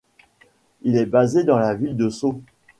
[0.81, 2.41] Il est basé dans la ville de Sceaux.